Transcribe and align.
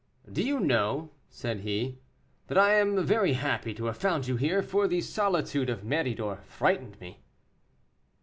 "Do 0.33 0.41
you 0.41 0.59
know," 0.59 1.11
said 1.29 1.59
he, 1.59 1.99
"that 2.47 2.57
I 2.57 2.73
am 2.73 3.05
very 3.05 3.33
happy 3.33 3.75
to 3.75 3.85
have 3.85 3.97
found 3.97 4.25
you 4.25 4.35
here, 4.35 4.63
for 4.63 4.87
the 4.87 4.99
solitude 5.01 5.69
of 5.69 5.83
Méridor 5.83 6.41
frightened 6.45 6.99
me." 6.99 7.19